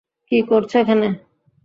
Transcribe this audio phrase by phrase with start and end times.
[0.31, 1.07] কী করছ এখানে?